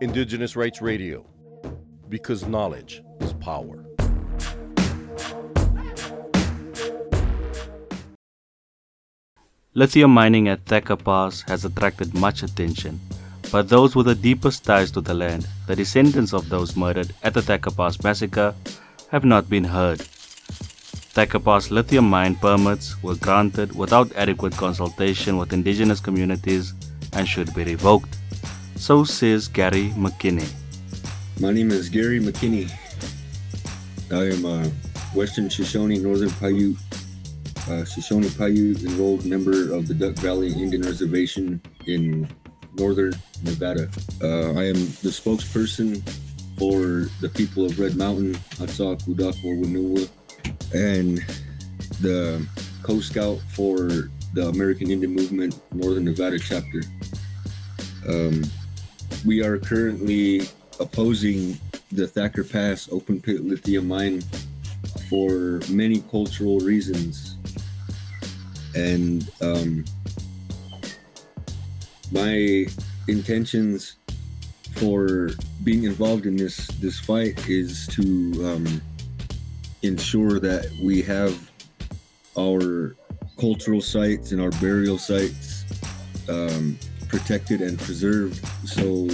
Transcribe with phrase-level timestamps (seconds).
[0.00, 1.26] Indigenous Rights Radio,
[2.08, 3.84] because knowledge is power.
[9.74, 13.00] Lithium mining at Thacker Pass has attracted much attention,
[13.52, 17.34] but those with the deepest ties to the land, the descendants of those murdered at
[17.34, 18.54] the Thacker Pass massacre,
[19.10, 20.00] have not been heard.
[20.00, 26.72] Thacker Pass lithium mine permits were granted without adequate consultation with indigenous communities
[27.12, 28.16] and should be revoked.
[28.76, 30.50] So says Gary McKinney.
[31.40, 32.70] My name is Gary McKinney.
[34.10, 34.68] I am a
[35.14, 36.76] Western Shoshone Northern Paiute
[37.70, 42.28] uh, Shoshone Paiute enrolled member of the Duck Valley Indian Reservation in
[42.74, 43.90] northern Nevada.
[44.22, 46.02] Uh, I am the spokesperson
[46.58, 50.08] for the people of Red Mountain, Atsak, Udakwa, Winua,
[50.74, 51.18] and
[52.00, 52.44] the
[52.82, 56.82] co-scout for the American Indian Movement Northern Nevada chapter.
[58.08, 58.44] Um,
[59.26, 60.42] we are currently
[60.80, 61.58] opposing
[61.92, 64.22] the Thacker Pass open pit lithium mine
[65.08, 67.38] for many cultural reasons
[68.74, 69.84] and um,
[72.12, 72.66] my
[73.08, 73.96] intentions
[74.76, 75.30] for
[75.64, 78.02] being involved in this this fight is to
[78.46, 78.82] um,
[79.82, 81.50] ensure that we have
[82.38, 82.94] our
[83.38, 85.64] cultural sites and our burial sites
[86.28, 89.08] um, protected and preserved so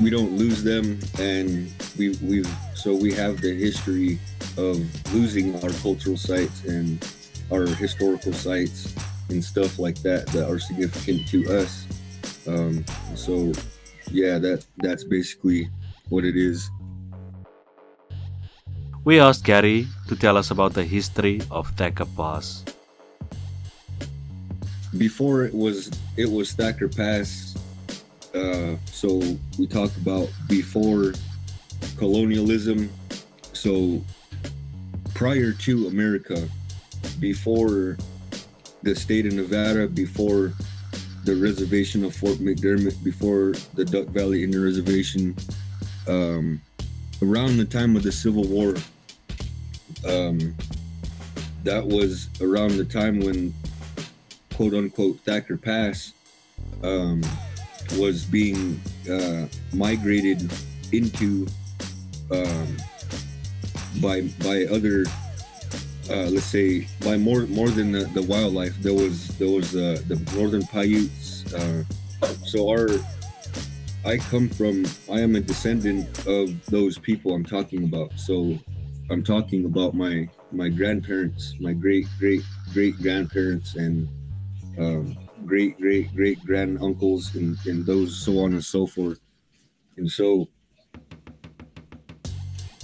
[0.00, 4.18] we don't lose them and we we so we have the history
[4.56, 4.78] of
[5.14, 7.02] losing our cultural sites and
[7.50, 8.94] our historical sites
[9.30, 11.86] and stuff like that that are significant to us.
[12.46, 13.52] Um, so,
[14.10, 15.68] yeah, that that's basically
[16.08, 16.70] what it is.
[19.04, 22.64] We asked Gary to tell us about the history of Thacker Pass.
[24.96, 27.56] Before it was it was Thacker Pass.
[28.34, 29.20] Uh, so
[29.58, 31.12] we talked about before
[31.96, 32.90] colonialism.
[33.52, 34.02] So
[35.14, 36.48] prior to America,
[37.18, 37.96] before
[38.82, 40.52] the state of Nevada, before
[41.24, 45.36] the reservation of Fort McDermitt, before the Duck Valley Indian Reservation,
[46.06, 46.60] um,
[47.20, 48.74] around the time of the Civil War.
[50.06, 50.56] Um,
[51.64, 53.52] that was around the time when,
[54.58, 56.14] quote unquote, Thacker Pass
[56.82, 57.22] um,
[57.96, 60.52] was being uh, migrated
[60.90, 61.46] into
[62.32, 62.76] um,
[64.02, 65.04] by by other
[66.10, 68.76] uh, let's say by more more than the, the wildlife.
[68.82, 71.84] There was there was uh, the northern Paiutes uh,
[72.44, 72.88] so our
[74.04, 78.10] I come from I am a descendant of those people I'm talking about.
[78.18, 78.58] So
[79.08, 82.42] I'm talking about my my grandparents my great great
[82.72, 84.08] great grandparents and
[84.78, 89.20] um, great great great grand uncles and, and those so on and so forth.
[89.96, 90.48] And so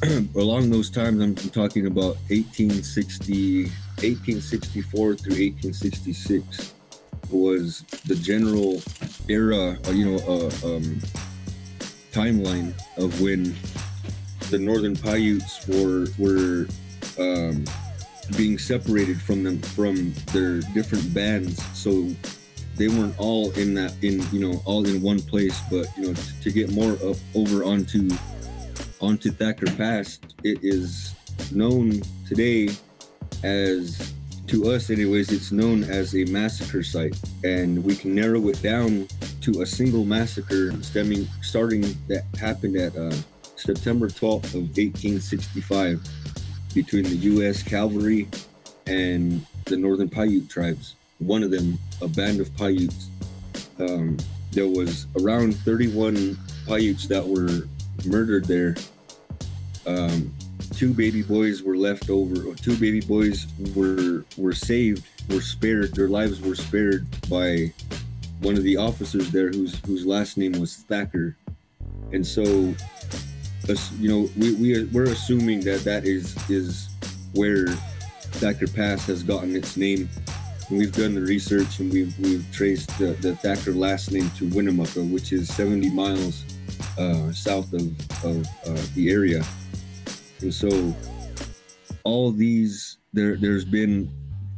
[0.34, 6.74] along those times, I'm talking about 1860, 1864 through 1866
[7.30, 8.82] was the general
[9.28, 11.00] era, uh, you know, uh, um,
[12.12, 13.54] timeline of when
[14.50, 16.66] the Northern Paiutes were were
[17.18, 17.64] um,
[18.36, 21.64] being separated from them from their different bands.
[21.76, 22.08] So
[22.76, 26.14] they weren't all in that in you know all in one place, but you know
[26.14, 28.08] to, to get more up over onto
[29.00, 31.14] onto Thacker Pass, it is
[31.52, 32.68] known today
[33.42, 34.12] as,
[34.46, 37.16] to us anyways, it's known as a massacre site.
[37.44, 39.08] And we can narrow it down
[39.42, 43.14] to a single massacre stemming, starting that happened at uh,
[43.56, 46.00] September 12th of 1865
[46.74, 47.62] between the U.S.
[47.62, 48.28] cavalry
[48.86, 50.96] and the Northern Paiute tribes.
[51.18, 53.08] One of them, a band of Paiutes.
[53.78, 54.18] Um,
[54.52, 56.36] there was around 31
[56.66, 57.68] Paiutes that were
[58.04, 58.76] murdered there
[59.86, 60.34] um,
[60.74, 62.54] two baby boys were left over.
[62.54, 65.94] Two baby boys were were saved, were spared.
[65.94, 67.72] Their lives were spared by
[68.40, 71.36] one of the officers there, whose whose last name was Thacker.
[72.12, 72.74] And so,
[73.98, 76.88] you know, we we are, we're assuming that that is is
[77.32, 77.68] where
[78.38, 80.08] Thacker Pass has gotten its name.
[80.68, 84.48] And we've done the research and we've we've traced the, the Thacker last name to
[84.48, 86.44] Winnemucca, which is 70 miles
[86.98, 87.82] uh, south of,
[88.24, 89.44] of uh, the area.
[90.40, 90.94] And so
[92.04, 94.10] all these there there's been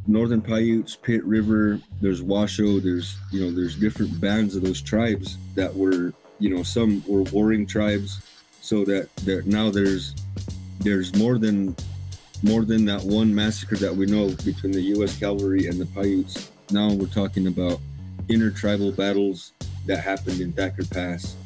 [0.09, 5.37] Northern Paiutes, Pit River, there's Washoe, there's you know, there's different bands of those tribes
[5.55, 8.21] that were, you know, some were warring tribes.
[8.67, 10.13] So that there now there's
[10.81, 11.77] there's more than
[12.43, 16.51] more than that one massacre that we know between the US cavalry and the Paiutes.
[16.73, 17.79] Now we're talking about
[18.29, 19.53] intertribal battles
[19.87, 21.37] that happened in Thacker Pass.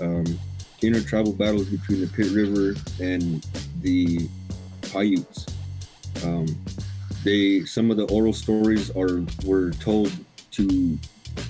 [0.00, 0.38] Um,
[0.80, 3.44] intertribal battles between the Pit River and
[3.80, 4.28] the
[4.92, 5.46] Paiutes.
[6.24, 6.46] Um,
[7.24, 10.12] they some of the oral stories are were told
[10.52, 10.96] to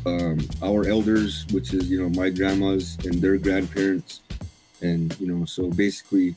[0.06, 4.22] um, our elders, which is you know my grandmas and their grandparents,
[4.82, 6.34] and you know so basically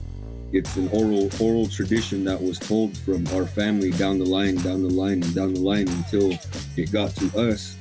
[0.51, 4.83] it's an oral oral tradition that was told from our family down the line, down
[4.83, 6.31] the line, and down the line until
[6.77, 7.75] it got to us,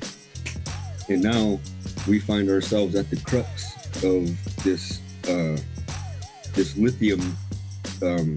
[1.09, 1.61] and now
[2.09, 5.57] we find ourselves at the crux of this uh,
[6.55, 7.37] this lithium
[8.03, 8.37] um,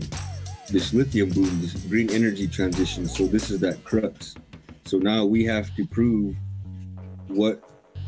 [0.69, 3.07] this lithium boom, this green energy transition.
[3.07, 4.35] So this is that crux.
[4.85, 6.35] So now we have to prove
[7.27, 7.61] what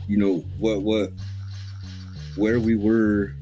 [0.08, 1.12] you know what what
[2.36, 3.34] where we were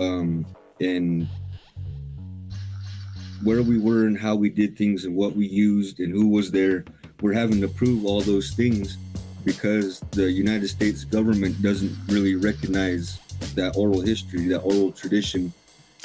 [0.00, 0.46] um
[0.80, 1.28] and
[3.42, 6.50] where we were and how we did things and what we used and who was
[6.50, 6.84] there
[7.20, 8.96] we're having to prove all those things
[9.44, 13.18] because the united states government doesn't really recognize
[13.54, 15.52] that oral history that oral tradition.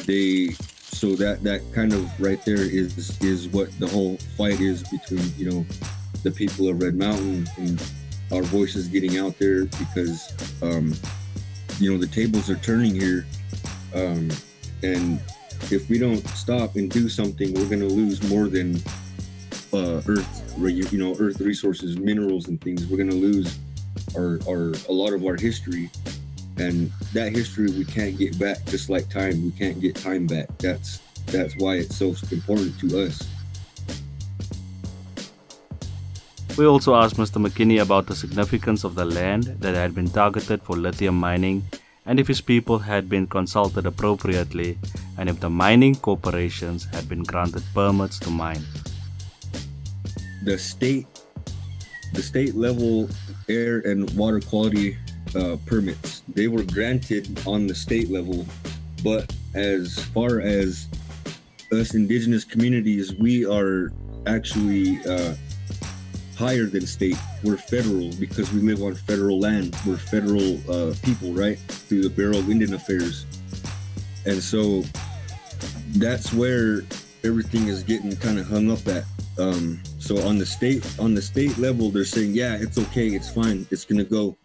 [0.05, 4.83] They so that that kind of right there is is what the whole fight is
[4.89, 5.65] between you know
[6.23, 7.83] the people of red mountain and
[8.31, 10.93] our voices getting out there because um,
[11.79, 13.25] you know the tables are turning here,
[13.93, 14.29] um,
[14.81, 15.19] and
[15.71, 18.75] if we don't stop and do something, we're gonna lose more than
[19.73, 22.85] uh, Earth, you know, Earth resources, minerals, and things.
[22.87, 23.57] We're gonna lose
[24.15, 25.89] our, our a lot of our history,
[26.57, 28.65] and that history we can't get back.
[28.65, 30.47] Just like time, we can't get time back.
[30.59, 33.27] That's that's why it's so important to us.
[36.55, 37.43] We also asked Mr.
[37.43, 41.63] McKinney about the significance of the land that had been targeted for lithium mining
[42.05, 44.77] and if his people had been consulted appropriately
[45.17, 48.63] and if the mining corporations had been granted permits to mine.
[50.43, 51.07] The state
[52.13, 53.09] the state level
[53.49, 54.97] air and water quality
[55.35, 58.45] uh, permits they were granted on the state level
[59.03, 60.87] but as far as
[61.71, 63.91] us indigenous communities we are
[64.27, 65.33] actually uh,
[66.35, 67.17] higher than state.
[67.43, 69.75] We're federal because we live on federal land.
[69.85, 71.57] We're federal uh, people, right?
[71.57, 73.25] Through the Bureau of Indian Affairs.
[74.25, 74.83] And so
[75.95, 76.83] that's where
[77.23, 79.03] everything is getting kind of hung up at.
[79.39, 83.29] Um, so on the state on the state level, they're saying, yeah, it's okay, it's
[83.29, 84.35] fine, it's gonna go,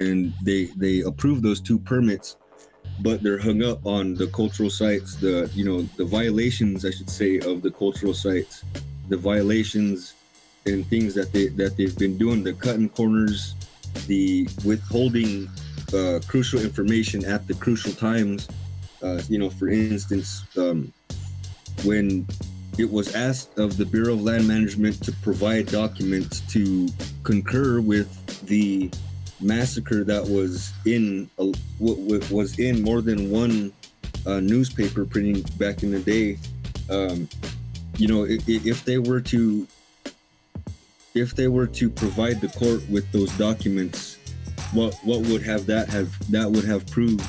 [0.00, 2.36] and they they approve those two permits,
[3.00, 7.10] but they're hung up on the cultural sites, the you know the violations, I should
[7.10, 8.64] say, of the cultural sites,
[9.08, 10.14] the violations
[10.66, 13.54] and things that they that they've been doing the cutting corners
[14.06, 15.48] the withholding
[15.94, 18.48] uh, crucial information at the crucial times.
[19.02, 20.92] Uh, you know for instance um,
[21.84, 22.26] when
[22.78, 26.88] it was asked of the bureau of land management to provide documents to
[27.22, 28.08] concur with
[28.46, 28.90] the
[29.40, 33.72] massacre that was in a, was in more than one
[34.26, 36.36] uh, newspaper printing back in the day
[36.90, 37.28] um,
[37.98, 39.66] you know if, if they were to
[41.14, 44.18] if they were to provide the court with those documents,
[44.72, 47.24] what what would have that have that would have proved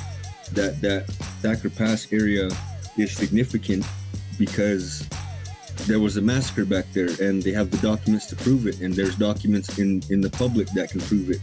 [0.54, 1.08] that that
[1.42, 2.50] Thacker Pass area
[2.98, 3.86] is significant
[4.38, 5.08] because
[5.88, 8.94] there was a massacre back there and they have the documents to prove it and
[8.94, 11.40] there's documents in in the public that can prove it.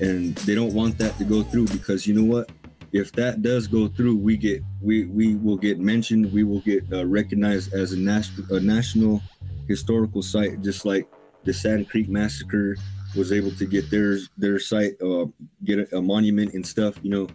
[0.00, 2.50] And they don't want that to go through because you know what?
[2.92, 6.32] If that does go through we get we we will get mentioned.
[6.32, 9.22] We will get uh, recognized as a national a national
[9.68, 11.08] historical site just like
[11.46, 12.76] the Sand Creek Massacre
[13.16, 15.26] was able to get their their site, uh,
[15.64, 16.98] get a, a monument and stuff.
[17.02, 17.28] You know,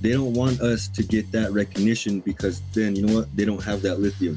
[0.00, 3.36] they don't want us to get that recognition because then you know what?
[3.36, 4.36] They don't have that lithium.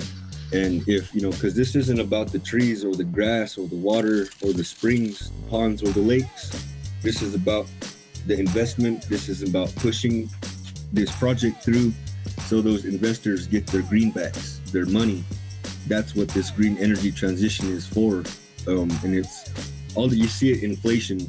[0.53, 3.75] And if you know, because this isn't about the trees or the grass or the
[3.75, 6.51] water or the springs, ponds or the lakes.
[7.01, 7.67] This is about
[8.27, 9.09] the investment.
[9.09, 10.29] This is about pushing
[10.93, 11.93] this project through
[12.45, 15.23] so those investors get their greenbacks, their money.
[15.87, 18.23] That's what this green energy transition is for
[18.67, 21.19] um, and it's all that you see it inflation.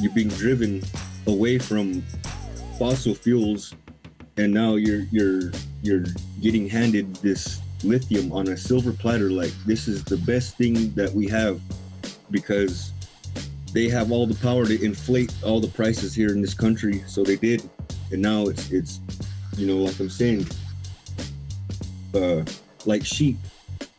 [0.00, 0.82] You're being driven
[1.26, 2.02] away from
[2.78, 3.74] fossil fuels,
[4.36, 5.52] and now you're you're
[5.82, 6.04] you're
[6.40, 9.30] getting handed this lithium on a silver platter.
[9.30, 11.60] Like this is the best thing that we have
[12.30, 12.92] because
[13.72, 17.02] they have all the power to inflate all the prices here in this country.
[17.06, 17.68] So they did,
[18.10, 19.00] and now it's it's
[19.56, 20.46] you know like I'm saying,
[22.14, 22.44] uh,
[22.86, 23.36] like sheep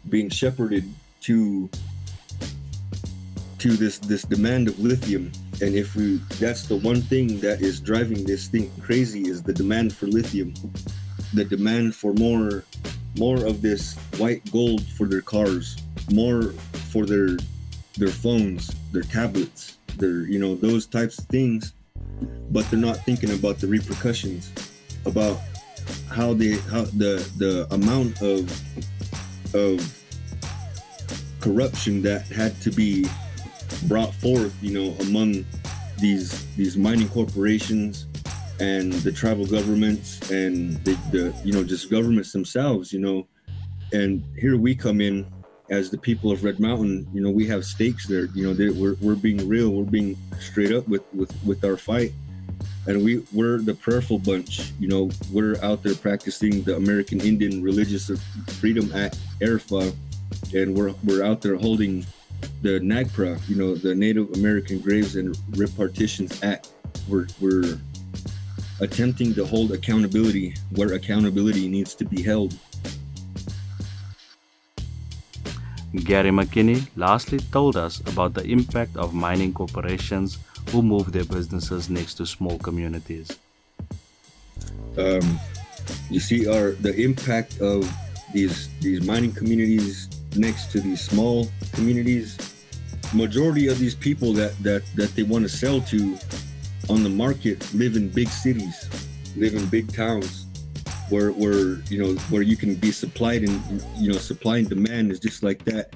[0.09, 0.85] being shepherded
[1.21, 1.69] to
[3.65, 5.31] to this this demand of lithium.
[5.59, 9.53] And if we that's the one thing that is driving this thing crazy is the
[9.53, 10.53] demand for lithium.
[11.33, 12.63] The demand for more
[13.17, 15.77] more of this white gold for their cars
[16.11, 16.53] more
[16.91, 17.37] for their
[17.97, 21.73] their phones their tablets their you know those types of things.
[22.51, 24.51] But they're not thinking about the repercussions,
[25.07, 25.39] about
[26.07, 28.45] how they how the the amount of
[29.55, 29.81] of
[31.39, 33.07] corruption that had to be
[33.87, 35.45] brought forth, you know, among
[35.97, 38.05] these these mining corporations
[38.59, 43.27] and the tribal governments and the, the you know just governments themselves, you know.
[43.93, 45.25] And here we come in
[45.69, 48.25] as the people of Red Mountain, you know, we have stakes there.
[48.35, 49.71] You know, we're, we're being real.
[49.71, 52.13] We're being straight up with, with, with our fight.
[52.87, 54.71] And we, we're the prayerful bunch.
[54.79, 58.11] You know, we're out there practicing the American Indian Religious
[58.59, 59.95] Freedom Act, AIRFA,
[60.53, 62.05] and we're, we're out there holding
[62.61, 66.69] the NAGPRA, you know, the Native American Graves and Repartitions Act.
[67.07, 67.77] We're, we're
[68.81, 72.57] attempting to hold accountability where accountability needs to be held
[76.03, 80.37] Gary McKinney lastly told us about the impact of mining corporations
[80.69, 83.39] who move their businesses next to small communities.
[84.97, 85.39] Um,
[86.09, 87.89] you see, our the impact of
[88.33, 92.37] these these mining communities next to these small communities.
[93.13, 96.17] Majority of these people that that that they want to sell to
[96.89, 98.89] on the market live in big cities,
[99.35, 100.45] live in big towns
[101.09, 105.11] where where you know where you can be supplied and you know supply and demand
[105.11, 105.93] is just like that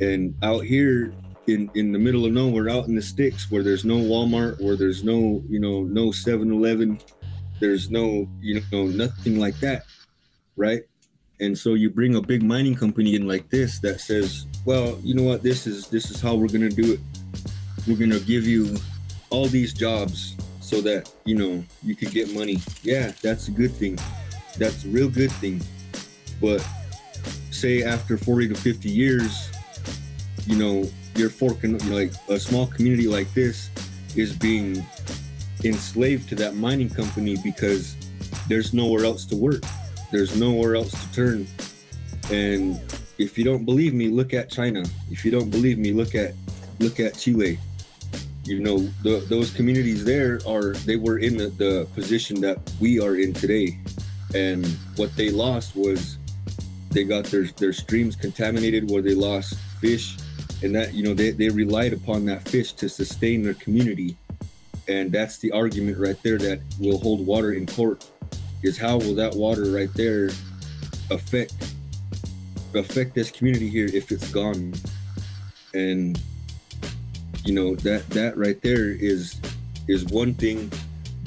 [0.00, 1.12] and out here
[1.46, 4.76] in in the middle of nowhere out in the sticks where there's no walmart where
[4.76, 7.00] there's no you know no 7-eleven
[7.60, 9.84] there's no you know nothing like that
[10.56, 10.82] right
[11.40, 15.14] and so you bring a big mining company in like this that says well you
[15.14, 17.00] know what this is this is how we're gonna do it
[17.86, 18.76] we're gonna give you
[19.30, 23.72] all these jobs so that you know you could get money yeah that's a good
[23.72, 23.98] thing
[24.58, 25.60] that's a real good thing.
[26.40, 26.66] But
[27.50, 29.50] say after 40 to 50 years,
[30.46, 33.70] you know, you're forking, you know, like a small community like this
[34.16, 34.84] is being
[35.64, 37.96] enslaved to that mining company because
[38.48, 39.62] there's nowhere else to work.
[40.10, 41.46] There's nowhere else to turn.
[42.30, 42.80] And
[43.18, 44.84] if you don't believe me, look at China.
[45.10, 46.34] If you don't believe me, look at
[46.78, 47.58] look at Chile.
[48.44, 53.00] You know, the, those communities there are they were in the, the position that we
[53.00, 53.78] are in today
[54.34, 56.18] and what they lost was
[56.90, 60.16] they got their their streams contaminated where they lost fish
[60.62, 64.16] and that you know they, they relied upon that fish to sustain their community
[64.88, 68.10] and that's the argument right there that will hold water in court
[68.62, 70.30] is how will that water right there
[71.10, 71.54] affect
[72.74, 74.74] affect this community here if it's gone
[75.72, 76.20] and
[77.44, 79.40] you know that that right there is
[79.88, 80.70] is one thing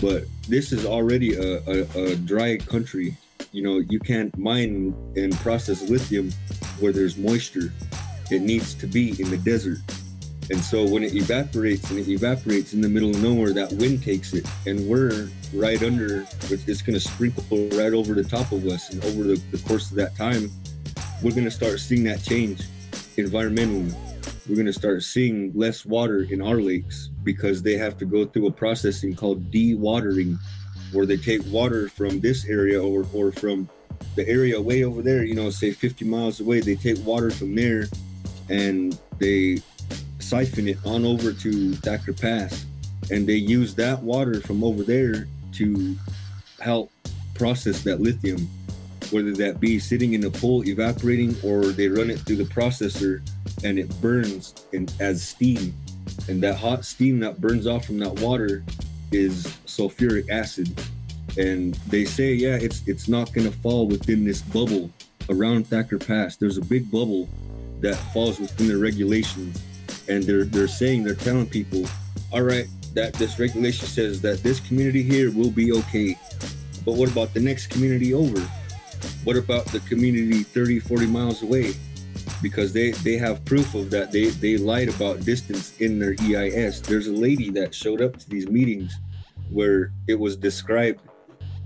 [0.01, 3.15] but this is already a, a, a dry country.
[3.51, 6.31] You know, you can't mine and process lithium
[6.79, 7.73] where there's moisture.
[8.31, 9.79] It needs to be in the desert.
[10.49, 14.03] And so when it evaporates and it evaporates in the middle of nowhere, that wind
[14.03, 16.25] takes it, and we're right under.
[16.49, 19.91] It's going to sprinkle right over the top of us, and over the, the course
[19.91, 20.49] of that time,
[21.21, 22.63] we're going to start seeing that change
[23.17, 23.93] environmentally
[24.49, 28.25] we're going to start seeing less water in our lakes because they have to go
[28.25, 30.39] through a processing called dewatering
[30.91, 33.69] where they take water from this area or, or from
[34.15, 37.53] the area way over there you know say 50 miles away they take water from
[37.53, 37.85] there
[38.49, 39.61] and they
[40.29, 42.65] siphon it on over to Thacker Pass
[43.11, 45.95] and they use that water from over there to
[46.59, 46.91] help
[47.33, 48.47] process that lithium
[49.11, 53.21] whether that be sitting in a pool evaporating or they run it through the processor
[53.63, 55.73] and it burns in, as steam.
[56.27, 58.63] And that hot steam that burns off from that water
[59.11, 60.79] is sulfuric acid.
[61.37, 64.91] And they say, yeah, it's it's not gonna fall within this bubble
[65.29, 66.35] around Thacker Pass.
[66.35, 67.27] There's a big bubble
[67.81, 69.61] that falls within the regulations.
[70.09, 71.85] And they're they're saying, they're telling people,
[72.33, 76.17] all right, that this regulation says that this community here will be okay.
[76.85, 78.41] But what about the next community over?
[79.23, 81.73] What about the community 30, 40 miles away?
[82.41, 84.11] Because they, they have proof of that.
[84.11, 86.81] They, they lied about distance in their EIS.
[86.81, 88.97] There's a lady that showed up to these meetings
[89.49, 91.01] where it was described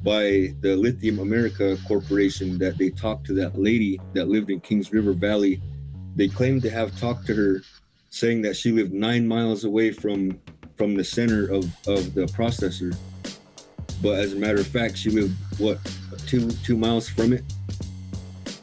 [0.04, 4.92] by the Lithium America Corporation that they talked to that lady that lived in Kings
[4.92, 5.62] River Valley.
[6.16, 7.62] They claimed to have talked to her
[8.14, 10.40] saying that she lived nine miles away from
[10.76, 12.96] from the center of, of the processor.
[14.04, 15.80] But as a matter of fact, she lived what
[16.28, 17.44] two two miles from it?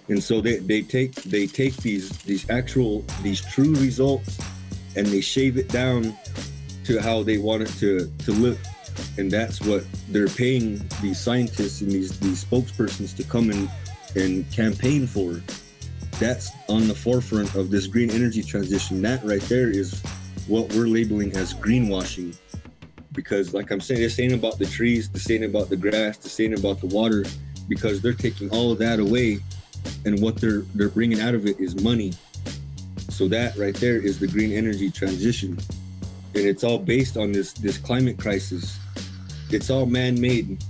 [0.09, 4.39] And so they, they take they take these these actual these true results
[4.95, 6.17] and they shave it down
[6.85, 8.59] to how they want it to to look.
[9.19, 13.69] And that's what they're paying these scientists and these these spokespersons to come and
[14.15, 15.43] and campaign for
[16.21, 20.01] that's on the forefront of this green energy transition that right there is
[20.47, 22.37] what we're labeling as greenwashing
[23.13, 26.31] because like I'm saying, they're saying about the trees, they're saying about the grass, they're
[26.31, 27.25] saying about the water,
[27.69, 29.41] because they're taking all of that away,
[30.05, 32.13] and what they're they're bringing out of it is money.
[33.09, 35.59] So that right there is the green energy transition,
[36.35, 38.79] and it's all based on this this climate crisis.
[39.51, 40.63] It's all man-made.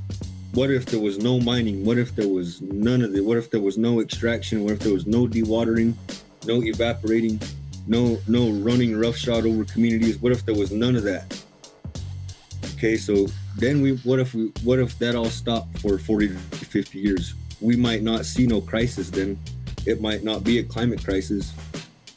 [0.52, 1.84] What if there was no mining?
[1.84, 3.24] What if there was none of it?
[3.24, 4.64] What if there was no extraction?
[4.64, 5.94] What if there was no dewatering,
[6.44, 7.40] no evaporating,
[7.86, 10.18] no no running roughshod over communities?
[10.18, 11.40] What if there was none of that?
[12.74, 13.26] Okay, so
[13.58, 17.34] then we what if we what if that all stopped for 40 to 50 years?
[17.60, 19.38] We might not see no crisis then.
[19.86, 21.52] It might not be a climate crisis.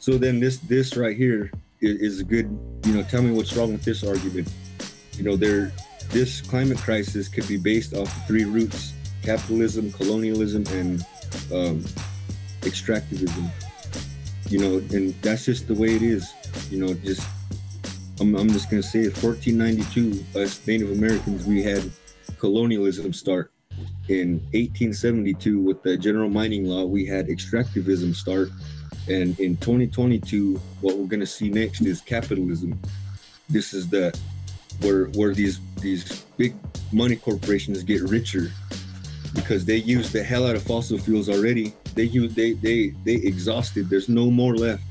[0.00, 2.46] So then this this right here is, is a good,
[2.84, 4.52] you know, tell me what's wrong with this argument.
[5.16, 5.70] You know, there
[6.14, 11.00] this climate crisis could be based off of three roots: capitalism, colonialism, and
[11.52, 11.80] um,
[12.60, 13.50] extractivism.
[14.48, 16.32] You know, and that's just the way it is.
[16.70, 17.26] You know, just
[18.20, 21.90] I'm, I'm just to say it 1492, us Native Americans, we had
[22.38, 23.50] colonialism start.
[24.08, 28.50] In 1872, with the general mining law, we had extractivism start.
[29.08, 32.80] And in 2022, what we're to see next is capitalism.
[33.48, 34.16] This is the
[34.84, 36.54] where where these these big
[36.92, 38.50] money corporations get richer
[39.34, 41.72] because they use the hell out of fossil fuels already.
[41.94, 43.90] They use they they they exhausted.
[43.90, 44.82] There's no more left.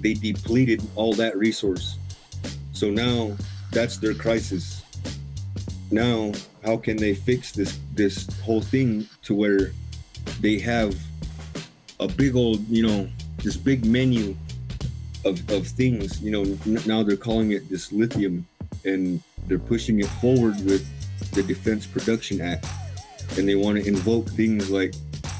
[0.00, 1.98] They depleted all that resource
[2.82, 3.36] so now
[3.70, 4.82] that's their crisis.
[5.92, 6.32] Now,
[6.64, 9.70] how can they fix this this whole thing to where
[10.40, 10.96] they have
[12.00, 13.08] a big old, you know,
[13.44, 14.34] this big menu
[15.24, 16.42] of, of things, you know,
[16.84, 18.48] now they're calling it this lithium
[18.84, 20.86] and they're pushing it forward with
[21.32, 22.66] the Defense Production Act.
[23.36, 24.94] And they want to invoke things like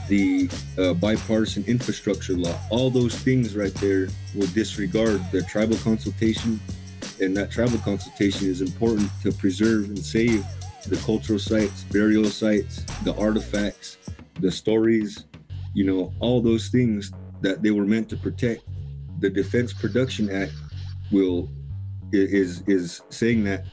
[0.09, 2.59] the uh, bipartisan infrastructure law.
[2.71, 6.61] All those things right there will disregard the tribal consultation
[7.21, 10.45] and that tribal consultation is important to preserve and save
[10.87, 13.99] the cultural sites, burial sites, the artifacts,
[14.41, 15.25] the stories,
[15.75, 18.63] you know, all those things that they were meant to protect.
[19.21, 20.53] The Defense Production Act
[21.13, 21.49] will
[22.13, 23.65] is is saying that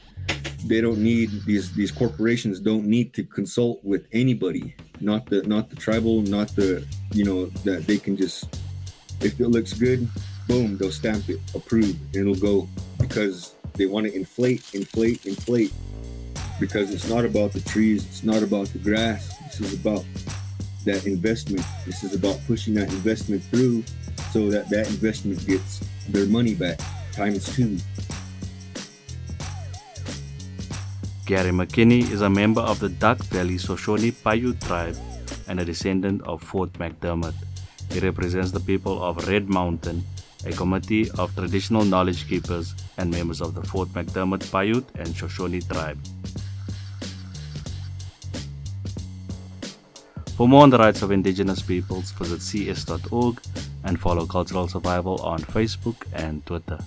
[0.66, 5.70] they don't need these these corporations don't need to consult with anybody, not the not
[5.70, 8.60] the tribal, not the you know that they can just
[9.20, 10.08] if it looks good,
[10.48, 15.72] boom, they'll stamp it, approve, and it'll go because they want to inflate, inflate, inflate.
[16.58, 19.34] Because it's not about the trees, it's not about the grass.
[19.46, 20.04] This is about
[20.84, 21.64] that investment.
[21.86, 23.84] This is about pushing that investment through
[24.30, 26.78] so that that investment gets their money back
[27.12, 27.78] times two.
[31.30, 34.96] Gary McKinney is a member of the Duck Valley Shoshone Paiute tribe
[35.46, 37.36] and a descendant of Fort McDermitt.
[37.92, 40.02] He represents the people of Red Mountain
[40.44, 45.60] a committee of traditional knowledge keepers and members of the Fort McDermitt Paiute and Shoshone
[45.60, 46.00] tribe.
[50.36, 53.40] For more on the rights of indigenous peoples, visit cs.org
[53.84, 56.80] and follow Cultural Survival on Facebook and Twitter.